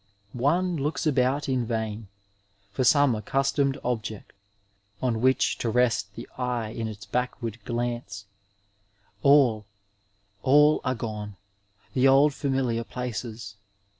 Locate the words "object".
3.83-4.33